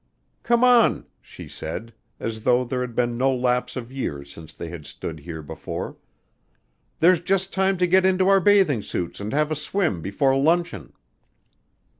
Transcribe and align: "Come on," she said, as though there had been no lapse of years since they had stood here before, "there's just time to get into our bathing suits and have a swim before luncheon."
"Come 0.41 0.63
on," 0.63 1.05
she 1.21 1.47
said, 1.47 1.93
as 2.19 2.41
though 2.41 2.63
there 2.63 2.81
had 2.81 2.95
been 2.95 3.19
no 3.19 3.31
lapse 3.31 3.75
of 3.75 3.91
years 3.91 4.33
since 4.33 4.51
they 4.51 4.69
had 4.69 4.83
stood 4.87 5.19
here 5.19 5.43
before, 5.43 5.95
"there's 7.01 7.21
just 7.21 7.53
time 7.53 7.77
to 7.77 7.85
get 7.85 8.03
into 8.03 8.27
our 8.27 8.39
bathing 8.39 8.81
suits 8.81 9.19
and 9.19 9.31
have 9.31 9.51
a 9.51 9.55
swim 9.55 10.01
before 10.01 10.35
luncheon." 10.35 10.93